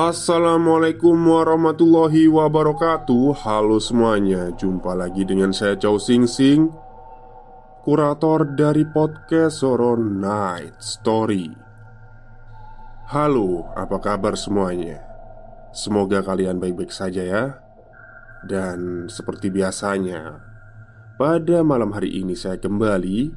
Assalamualaikum 0.00 1.12
warahmatullahi 1.12 2.24
wabarakatuh. 2.24 3.36
Halo 3.44 3.76
semuanya 3.76 4.48
Jumpa 4.56 4.96
lagi 4.96 5.28
dengan 5.28 5.52
saya 5.52 5.76
Chow 5.76 6.00
Sing 6.00 6.24
Sing 6.24 6.72
Kurator 7.84 8.48
dari 8.56 8.88
podcast 8.88 9.60
Horror 9.60 10.00
Night 10.00 10.80
Story. 10.80 11.52
Halo, 13.12 13.68
apa 13.76 14.00
kabar 14.00 14.40
semuanya? 14.40 15.04
Semoga 15.76 16.24
kalian 16.24 16.56
baik-baik 16.56 16.96
saja 16.96 17.20
ya. 17.20 17.44
Dan 18.48 19.04
seperti 19.12 19.52
biasanya 19.52 20.40
Pada 21.20 21.60
malam 21.60 21.92
hari 21.92 22.24
ini 22.24 22.32
saya 22.32 22.56
kembali 22.56 23.36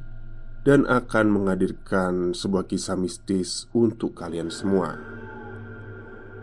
Dan 0.64 0.88
akan 0.88 1.28
menghadirkan 1.28 2.32
sebuah 2.32 2.64
kisah 2.64 2.96
mistis 2.96 3.68
untuk 3.76 4.16
kalian 4.16 4.48
semua 4.48 5.13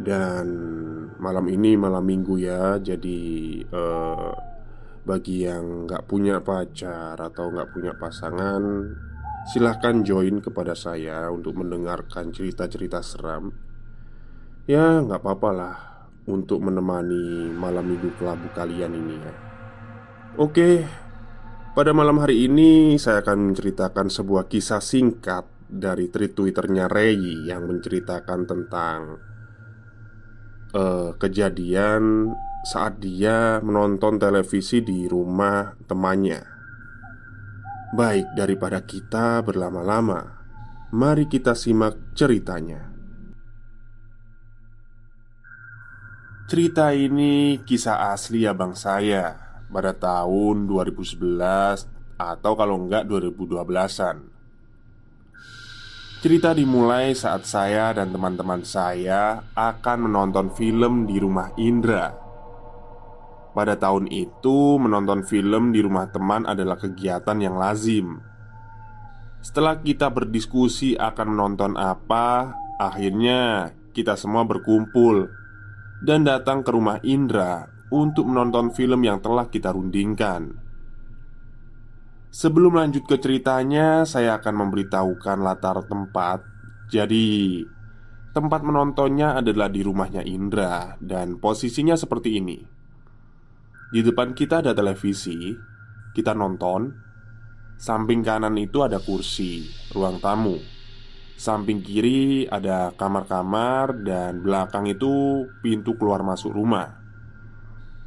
dan 0.01 0.45
malam 1.21 1.45
ini 1.53 1.77
malam 1.77 2.01
minggu 2.01 2.41
ya 2.41 2.81
Jadi 2.81 3.21
eh, 3.61 4.31
Bagi 5.01 5.45
yang 5.45 5.85
nggak 5.85 6.09
punya 6.09 6.41
pacar 6.41 7.15
Atau 7.21 7.53
nggak 7.53 7.69
punya 7.71 7.93
pasangan 7.95 8.61
Silahkan 9.45 10.01
join 10.01 10.41
kepada 10.41 10.73
saya 10.73 11.29
Untuk 11.29 11.57
mendengarkan 11.61 12.33
cerita-cerita 12.33 13.01
seram. 13.05 13.53
Ya 14.65 15.01
nggak 15.01 15.21
apa-apa 15.21 15.49
lah 15.53 15.77
Untuk 16.25 16.61
menemani 16.61 17.49
malam 17.53 17.85
minggu 17.85 18.17
kelabu 18.17 18.49
kalian 18.57 18.93
ini 18.97 19.15
ya. 19.21 19.33
Oke 20.41 20.85
Pada 21.77 21.93
malam 21.93 22.17
hari 22.17 22.49
ini 22.49 22.97
Saya 22.97 23.21
akan 23.21 23.53
menceritakan 23.53 24.09
sebuah 24.09 24.49
kisah 24.49 24.81
singkat 24.81 25.45
Dari 25.65 26.09
tweet 26.09 26.37
twitternya 26.37 26.89
Ray 26.89 27.45
Yang 27.45 27.61
menceritakan 27.65 28.39
tentang 28.45 29.30
uh, 30.75 31.15
kejadian 31.19 32.33
saat 32.61 33.01
dia 33.01 33.59
menonton 33.59 34.21
televisi 34.21 34.83
di 34.83 35.09
rumah 35.09 35.75
temannya. 35.89 36.45
Baik, 37.91 38.31
daripada 38.37 38.79
kita 38.79 39.43
berlama-lama, 39.43 40.39
mari 40.95 41.27
kita 41.27 41.51
simak 41.51 42.15
ceritanya. 42.15 42.87
Cerita 46.47 46.91
ini 46.91 47.63
kisah 47.63 48.11
asli 48.11 48.43
abang 48.43 48.75
saya 48.75 49.39
pada 49.71 49.95
tahun 49.95 50.67
2011 50.67 52.19
atau 52.19 52.53
kalau 52.59 52.75
enggak 52.75 53.07
2012-an. 53.07 54.40
Cerita 56.21 56.53
dimulai 56.53 57.17
saat 57.17 57.49
saya 57.49 57.97
dan 57.97 58.13
teman-teman 58.13 58.61
saya 58.61 59.41
akan 59.57 60.05
menonton 60.05 60.53
film 60.53 61.09
di 61.09 61.17
rumah 61.17 61.49
Indra. 61.57 62.13
Pada 63.57 63.73
tahun 63.73 64.05
itu, 64.05 64.77
menonton 64.77 65.25
film 65.25 65.73
di 65.73 65.81
rumah 65.81 66.13
teman 66.13 66.45
adalah 66.45 66.77
kegiatan 66.77 67.41
yang 67.41 67.57
lazim. 67.57 68.21
Setelah 69.41 69.81
kita 69.81 70.13
berdiskusi 70.13 70.93
akan 70.93 71.33
menonton 71.33 71.73
apa, 71.73 72.53
akhirnya 72.77 73.73
kita 73.89 74.13
semua 74.13 74.45
berkumpul 74.45 75.25
dan 76.05 76.21
datang 76.21 76.61
ke 76.61 76.69
rumah 76.69 77.01
Indra 77.01 77.65
untuk 77.89 78.29
menonton 78.29 78.69
film 78.77 79.01
yang 79.01 79.17
telah 79.25 79.49
kita 79.49 79.73
rundingkan. 79.73 80.60
Sebelum 82.31 82.79
lanjut 82.79 83.03
ke 83.03 83.19
ceritanya, 83.19 84.07
saya 84.07 84.39
akan 84.39 84.63
memberitahukan 84.65 85.43
latar 85.43 85.83
tempat. 85.83 86.47
Jadi, 86.87 87.59
tempat 88.31 88.63
menontonnya 88.63 89.35
adalah 89.35 89.67
di 89.67 89.83
rumahnya 89.83 90.23
Indra, 90.23 90.95
dan 91.03 91.43
posisinya 91.43 91.99
seperti 91.99 92.39
ini: 92.39 92.55
di 93.91 93.99
depan 93.99 94.31
kita 94.31 94.63
ada 94.63 94.71
televisi, 94.71 95.51
kita 96.15 96.31
nonton. 96.31 97.11
Samping 97.81 98.21
kanan 98.21 98.55
itu 98.61 98.79
ada 98.85 99.01
kursi, 99.01 99.67
ruang 99.91 100.21
tamu. 100.21 100.55
Samping 101.35 101.81
kiri 101.83 102.45
ada 102.47 102.95
kamar-kamar, 102.95 104.05
dan 104.07 104.39
belakang 104.39 104.87
itu 104.87 105.43
pintu 105.59 105.99
keluar 105.99 106.23
masuk 106.23 106.55
rumah. 106.55 106.95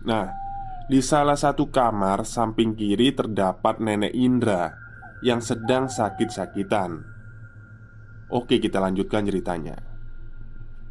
Nah, 0.06 0.43
di 0.84 1.00
salah 1.00 1.36
satu 1.36 1.72
kamar 1.72 2.28
samping 2.28 2.76
kiri 2.76 3.16
terdapat 3.16 3.80
nenek 3.80 4.12
Indra 4.12 4.76
yang 5.24 5.40
sedang 5.40 5.88
sakit-sakitan. 5.88 7.00
Oke, 8.28 8.60
kita 8.60 8.84
lanjutkan 8.84 9.24
ceritanya. 9.24 9.80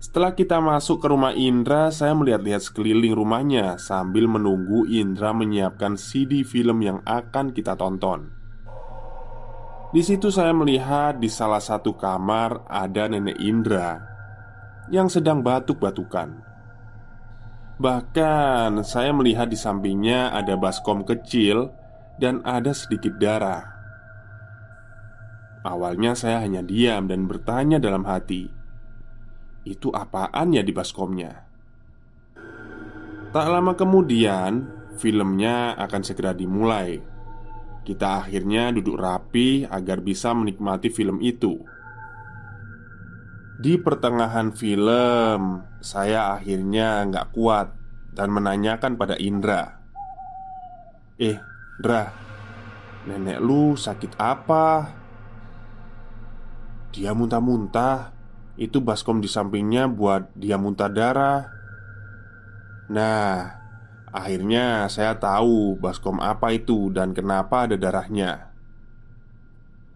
Setelah 0.02 0.36
kita 0.36 0.60
masuk 0.60 1.00
ke 1.00 1.08
rumah 1.08 1.32
Indra, 1.32 1.94
saya 1.94 2.18
melihat-lihat 2.18 2.66
sekeliling 2.66 3.14
rumahnya 3.16 3.78
sambil 3.80 4.28
menunggu 4.28 4.84
Indra 4.90 5.32
menyiapkan 5.32 5.96
CD 5.96 6.44
film 6.44 6.82
yang 6.84 7.00
akan 7.06 7.54
kita 7.54 7.78
tonton. 7.78 8.34
Di 9.94 10.02
situ 10.02 10.34
saya 10.34 10.52
melihat 10.58 11.22
di 11.22 11.30
salah 11.30 11.62
satu 11.62 11.94
kamar 11.94 12.66
ada 12.66 13.06
nenek 13.06 13.38
Indra 13.38 14.02
yang 14.90 15.06
sedang 15.06 15.46
batuk-batukan. 15.46 16.53
Bahkan 17.82 18.86
saya 18.86 19.10
melihat 19.10 19.50
di 19.50 19.58
sampingnya 19.58 20.30
ada 20.30 20.54
baskom 20.54 21.02
kecil 21.02 21.74
dan 22.22 22.46
ada 22.46 22.70
sedikit 22.70 23.18
darah. 23.18 23.66
Awalnya 25.64 26.14
saya 26.14 26.44
hanya 26.44 26.62
diam 26.62 27.08
dan 27.08 27.26
bertanya 27.26 27.80
dalam 27.80 28.04
hati, 28.06 28.52
"Itu 29.66 29.90
apaan 29.90 30.54
ya 30.54 30.62
di 30.62 30.76
baskomnya?" 30.76 31.48
Tak 33.34 33.48
lama 33.50 33.74
kemudian, 33.74 34.70
filmnya 35.02 35.74
akan 35.74 36.02
segera 36.06 36.38
dimulai. 36.38 37.02
Kita 37.82 38.22
akhirnya 38.22 38.70
duduk 38.70 38.96
rapi 38.96 39.66
agar 39.66 40.06
bisa 40.06 40.32
menikmati 40.38 40.94
film 40.94 41.18
itu. 41.26 41.58
Di 43.64 43.80
pertengahan 43.80 44.52
film, 44.52 45.64
saya 45.80 46.36
akhirnya 46.36 47.08
nggak 47.08 47.32
kuat 47.32 47.72
dan 48.12 48.28
menanyakan 48.36 49.00
pada 49.00 49.16
Indra, 49.16 49.80
"Eh, 51.16 51.40
Indra, 51.80 52.12
nenek 53.08 53.40
lu 53.40 53.80
sakit 53.80 54.20
apa?" 54.20 54.92
Dia 56.92 57.16
muntah-muntah. 57.16 58.12
Itu 58.60 58.84
baskom 58.84 59.24
di 59.24 59.32
sampingnya 59.32 59.88
buat 59.88 60.36
dia 60.36 60.60
muntah 60.60 60.92
darah. 60.92 61.48
Nah, 62.92 63.48
akhirnya 64.12 64.92
saya 64.92 65.16
tahu 65.16 65.80
baskom 65.80 66.20
apa 66.20 66.52
itu 66.52 66.92
dan 66.92 67.16
kenapa 67.16 67.64
ada 67.64 67.80
darahnya. 67.80 68.53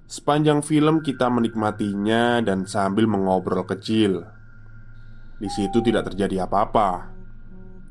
Sepanjang 0.07 0.63
film 0.63 1.03
kita 1.03 1.27
menikmatinya 1.27 2.39
dan 2.39 2.63
sambil 2.63 3.11
mengobrol 3.11 3.67
kecil. 3.67 4.23
Di 5.35 5.51
situ 5.51 5.83
tidak 5.83 6.07
terjadi 6.07 6.47
apa-apa. 6.47 7.11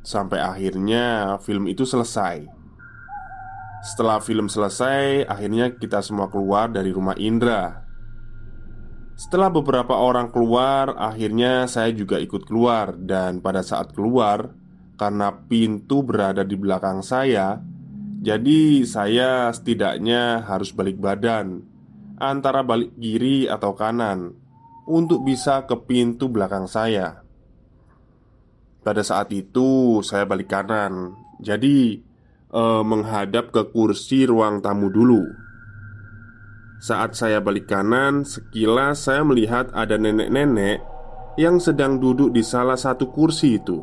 Sampai 0.01 0.41
akhirnya 0.41 1.37
film 1.45 1.69
itu 1.69 1.85
selesai. 1.85 2.49
Setelah 3.85 4.25
film 4.25 4.49
selesai, 4.49 5.29
akhirnya 5.29 5.77
kita 5.77 6.01
semua 6.01 6.33
keluar 6.33 6.73
dari 6.73 6.89
rumah 6.89 7.21
Indra. 7.21 7.85
Setelah 9.13 9.53
beberapa 9.53 9.93
orang 10.01 10.33
keluar, 10.33 10.97
akhirnya 10.97 11.69
saya 11.69 11.93
juga 11.93 12.17
ikut 12.17 12.49
keluar, 12.49 12.97
dan 12.97 13.45
pada 13.45 13.61
saat 13.61 13.93
keluar, 13.93 14.57
karena 14.97 15.37
pintu 15.53 16.01
berada 16.01 16.49
di 16.49 16.57
belakang 16.57 17.05
saya, 17.05 17.61
jadi 18.25 18.89
saya 18.89 19.53
setidaknya 19.53 20.49
harus 20.49 20.73
balik 20.73 20.97
badan 20.97 21.76
antara 22.17 22.65
balik 22.65 22.97
kiri 22.97 23.49
atau 23.49 23.77
kanan 23.77 24.33
untuk 24.89 25.27
bisa 25.27 25.65
ke 25.69 25.77
pintu 25.85 26.31
belakang 26.33 26.65
saya. 26.65 27.21
Pada 28.87 29.03
saat 29.03 29.35
itu, 29.35 29.99
saya 30.07 30.23
balik 30.25 30.47
kanan, 30.47 31.19
jadi 31.43 31.99
eh, 32.55 32.83
menghadap 32.87 33.51
ke 33.51 33.63
kursi 33.75 34.25
ruang 34.31 34.63
tamu 34.63 34.89
dulu. 34.89 35.27
Saat 36.79 37.19
saya 37.19 37.43
balik 37.43 37.67
kanan, 37.67 38.23
sekilas 38.23 39.11
saya 39.11 39.27
melihat 39.27 39.73
ada 39.75 39.99
nenek-nenek 39.99 40.85
yang 41.35 41.59
sedang 41.59 41.99
duduk 41.99 42.31
di 42.31 42.47
salah 42.47 42.79
satu 42.79 43.11
kursi 43.11 43.59
itu. 43.59 43.83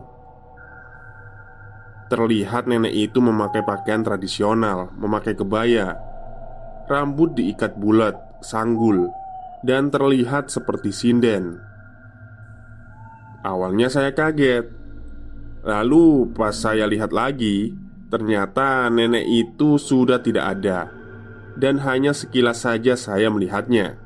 Terlihat 2.07 2.69
nenek 2.69 2.94
itu 2.94 3.19
memakai 3.19 3.65
pakaian 3.65 4.06
tradisional, 4.06 4.94
memakai 4.95 5.33
kebaya, 5.33 5.97
rambut 6.93 7.33
diikat 7.33 7.81
bulat, 7.81 8.13
sanggul, 8.45 9.09
dan 9.65 9.89
terlihat 9.89 10.53
seperti 10.53 10.93
sinden. 10.93 11.57
Awalnya 13.41 13.89
saya 13.89 14.13
kaget, 14.13 14.69
lalu 15.65 16.29
pas 16.37 16.53
saya 16.53 16.85
lihat 16.85 17.09
lagi, 17.09 17.73
Ternyata 18.13 18.93
nenek 18.93 19.25
itu 19.25 19.81
sudah 19.81 20.21
tidak 20.21 20.45
ada. 20.61 20.93
Dan 21.57 21.81
hanya 21.81 22.13
sekilas 22.13 22.61
saja 22.61 22.93
saya 22.93 23.33
melihatnya. 23.33 23.97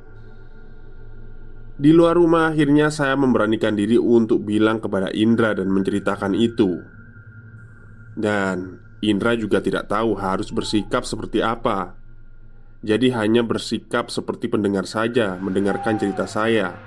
Di 1.75 1.91
luar 1.91 2.15
rumah 2.15 2.55
akhirnya 2.55 2.87
saya 2.87 3.19
memberanikan 3.19 3.75
diri 3.75 3.99
untuk 3.99 4.47
bilang 4.47 4.79
kepada 4.79 5.11
Indra 5.11 5.51
dan 5.51 5.67
menceritakan 5.75 6.39
itu. 6.39 6.79
Dan 8.15 8.79
Indra 9.03 9.35
juga 9.35 9.59
tidak 9.59 9.91
tahu 9.91 10.15
harus 10.15 10.55
bersikap 10.55 11.03
seperti 11.03 11.43
apa 11.43 11.99
Jadi 12.85 13.09
hanya 13.13 13.41
bersikap 13.41 14.13
seperti 14.13 14.49
pendengar 14.49 14.85
saja 14.85 15.37
mendengarkan 15.41 15.97
cerita 15.97 16.29
saya. 16.29 16.77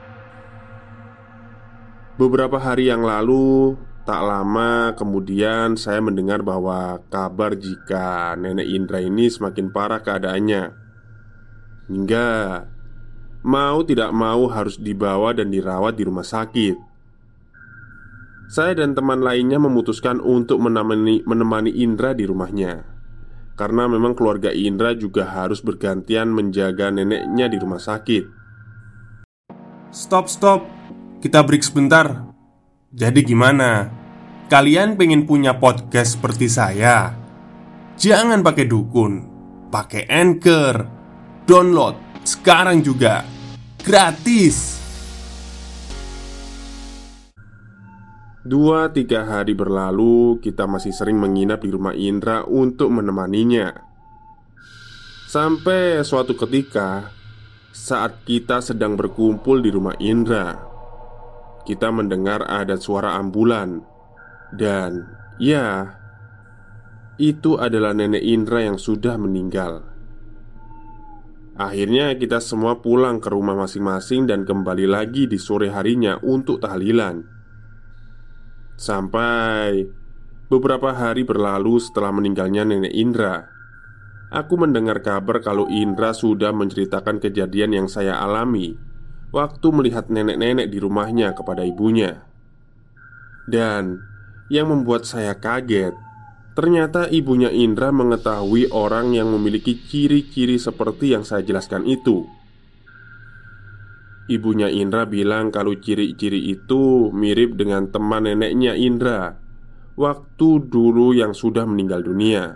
Beberapa 2.14 2.60
hari 2.60 2.92
yang 2.92 3.02
lalu 3.02 3.74
Tak 4.00 4.26
lama 4.26 4.96
kemudian 4.96 5.76
saya 5.76 6.02
mendengar 6.02 6.42
bahwa 6.42 6.98
kabar 7.12 7.52
jika 7.52 8.34
nenek 8.34 8.66
Indra 8.66 8.98
ini 8.98 9.30
semakin 9.30 9.70
parah 9.70 10.02
keadaannya. 10.02 10.72
Hingga 11.86 12.30
mau 13.46 13.78
tidak 13.86 14.10
mau 14.10 14.50
harus 14.50 14.82
dibawa 14.82 15.30
dan 15.30 15.54
dirawat 15.54 15.94
di 15.94 16.02
rumah 16.02 16.26
sakit. 16.26 16.74
Saya 18.50 18.82
dan 18.82 18.98
teman 18.98 19.22
lainnya 19.22 19.62
memutuskan 19.62 20.18
untuk 20.18 20.58
menemani, 20.58 21.22
menemani 21.22 21.70
Indra 21.70 22.10
di 22.10 22.26
rumahnya 22.26 22.99
Karena 23.54 23.86
memang 23.86 24.16
keluarga 24.16 24.50
Indra 24.54 24.96
juga 24.96 25.28
harus 25.28 25.60
bergantian 25.60 26.32
menjaga 26.32 26.88
neneknya 26.88 27.46
di 27.50 27.56
rumah 27.60 27.78
sakit 27.80 28.40
Stop, 29.90 30.30
stop. 30.30 30.70
Kita 31.18 31.42
break 31.42 31.66
sebentar. 31.66 32.30
Jadi 32.94 33.26
gimana? 33.26 33.90
Kalian 34.46 34.94
pengen 34.94 35.26
punya 35.26 35.58
podcast 35.58 36.14
seperti 36.14 36.46
saya? 36.46 37.10
Jangan 37.98 38.38
pakai 38.46 38.70
dukun, 38.70 39.26
pakai 39.66 40.06
anchor, 40.06 40.86
download 41.42 41.98
sekarang 42.22 42.86
juga 42.86 43.26
gratis. 43.82 44.79
Dua 48.40 48.88
tiga 48.88 49.28
hari 49.28 49.52
berlalu, 49.52 50.40
kita 50.40 50.64
masih 50.64 50.96
sering 50.96 51.20
menginap 51.20 51.60
di 51.60 51.68
rumah 51.68 51.92
Indra 51.92 52.40
untuk 52.48 52.88
menemaninya. 52.88 53.68
Sampai 55.28 56.00
suatu 56.00 56.32
ketika, 56.32 57.12
saat 57.68 58.24
kita 58.24 58.64
sedang 58.64 58.96
berkumpul 58.96 59.60
di 59.60 59.68
rumah 59.68 59.92
Indra, 60.00 60.56
kita 61.68 61.92
mendengar 61.92 62.48
ada 62.48 62.80
suara 62.80 63.20
ambulan 63.20 63.84
dan 64.56 65.04
ya, 65.36 66.00
itu 67.20 67.60
adalah 67.60 67.92
nenek 67.92 68.24
Indra 68.24 68.64
yang 68.64 68.80
sudah 68.80 69.20
meninggal. 69.20 69.84
Akhirnya 71.60 72.16
kita 72.16 72.40
semua 72.40 72.80
pulang 72.80 73.20
ke 73.20 73.28
rumah 73.28 73.52
masing-masing 73.52 74.24
dan 74.24 74.48
kembali 74.48 74.88
lagi 74.88 75.28
di 75.28 75.36
sore 75.36 75.68
harinya 75.68 76.16
untuk 76.24 76.64
tahlilan 76.64 77.39
Sampai 78.80 79.84
beberapa 80.48 80.96
hari 80.96 81.20
berlalu 81.20 81.76
setelah 81.76 82.16
meninggalnya 82.16 82.64
nenek 82.64 82.96
Indra 82.96 83.44
Aku 84.32 84.56
mendengar 84.56 85.04
kabar 85.04 85.44
kalau 85.44 85.68
Indra 85.68 86.16
sudah 86.16 86.48
menceritakan 86.56 87.20
kejadian 87.20 87.76
yang 87.76 87.86
saya 87.92 88.16
alami 88.16 88.80
Waktu 89.36 89.68
melihat 89.68 90.08
nenek-nenek 90.08 90.72
di 90.72 90.80
rumahnya 90.80 91.36
kepada 91.36 91.60
ibunya 91.60 92.24
Dan 93.44 94.00
yang 94.50 94.66
membuat 94.66 95.06
saya 95.06 95.38
kaget, 95.38 95.94
ternyata 96.58 97.06
ibunya 97.06 97.54
Indra 97.54 97.94
mengetahui 97.94 98.74
orang 98.74 99.14
yang 99.14 99.30
memiliki 99.30 99.78
ciri-ciri 99.78 100.58
seperti 100.58 101.14
yang 101.14 101.22
saya 101.22 101.46
jelaskan 101.46 101.86
itu. 101.86 102.26
Ibunya 104.30 104.70
Indra 104.70 105.10
bilang 105.10 105.50
kalau 105.50 105.74
ciri-ciri 105.74 106.54
itu 106.54 107.10
mirip 107.10 107.58
dengan 107.58 107.90
teman 107.90 108.30
neneknya 108.30 108.78
Indra 108.78 109.34
waktu 109.98 110.70
dulu 110.70 111.10
yang 111.10 111.34
sudah 111.34 111.66
meninggal 111.66 112.06
dunia. 112.06 112.54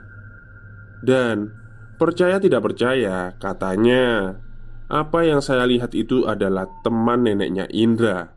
Dan 1.02 1.50
percaya 1.98 2.38
tidak 2.38 2.62
percaya, 2.62 3.34
katanya 3.42 4.38
apa 4.86 5.26
yang 5.26 5.42
saya 5.42 5.66
lihat 5.66 5.98
itu 5.98 6.30
adalah 6.30 6.70
teman 6.86 7.26
neneknya 7.26 7.66
Indra 7.74 8.30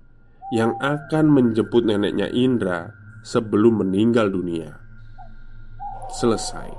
yang 0.49 0.73
akan 0.81 1.29
menjemput 1.29 1.85
neneknya 1.85 2.33
Indra 2.33 2.89
sebelum 3.21 3.85
meninggal 3.85 4.33
dunia. 4.33 4.81
Selesai. 6.09 6.73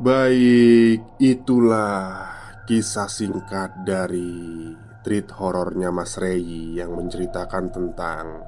Baik, 0.00 1.04
itulah 1.20 2.41
kisah 2.72 3.04
singkat 3.04 3.84
dari 3.84 4.72
treat 5.04 5.28
horornya 5.36 5.92
Mas 5.92 6.16
Rey 6.16 6.72
yang 6.72 6.96
menceritakan 6.96 7.68
tentang 7.68 8.40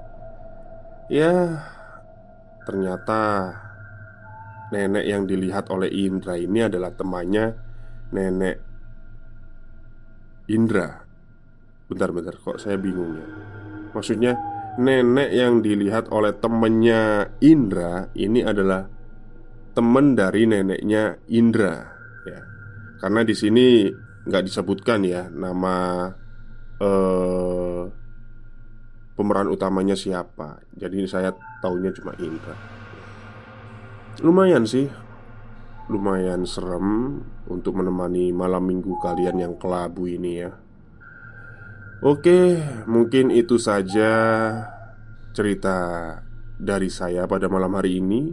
ya 1.12 1.60
ternyata 2.64 3.52
nenek 4.72 5.04
yang 5.04 5.28
dilihat 5.28 5.68
oleh 5.68 5.92
Indra 5.92 6.40
ini 6.40 6.64
adalah 6.64 6.96
temannya 6.96 7.52
nenek 8.16 8.56
Indra. 10.48 11.04
Bentar-bentar 11.84 12.40
kok 12.40 12.56
saya 12.56 12.80
bingung 12.80 13.20
ya. 13.20 13.28
Maksudnya 13.92 14.40
nenek 14.80 15.36
yang 15.36 15.60
dilihat 15.60 16.08
oleh 16.08 16.32
temennya 16.32 17.28
Indra 17.44 18.08
ini 18.16 18.40
adalah 18.40 18.88
teman 19.76 20.16
dari 20.16 20.48
neneknya 20.48 21.12
Indra 21.28 21.76
ya 22.24 22.40
karena 23.04 23.20
di 23.20 23.36
sini 23.36 23.68
nggak 24.24 24.44
disebutkan 24.48 25.04
ya 25.04 25.28
nama 25.28 26.08
eh, 26.80 27.82
pemeran 29.14 29.48
utamanya 29.50 29.94
siapa. 29.94 30.62
Jadi 30.74 31.06
saya 31.06 31.30
taunya 31.62 31.94
cuma 31.94 32.12
Indra. 32.18 32.54
Lumayan 34.22 34.66
sih. 34.66 34.90
Lumayan 35.84 36.48
serem 36.48 37.20
untuk 37.44 37.76
menemani 37.76 38.32
malam 38.32 38.64
minggu 38.64 38.96
kalian 39.04 39.36
yang 39.36 39.54
kelabu 39.60 40.08
ini 40.08 40.40
ya. 40.40 40.50
Oke, 42.04 42.60
mungkin 42.88 43.28
itu 43.32 43.56
saja 43.60 44.12
cerita 45.36 45.76
dari 46.56 46.88
saya 46.88 47.28
pada 47.28 47.48
malam 47.52 47.72
hari 47.76 48.00
ini. 48.00 48.32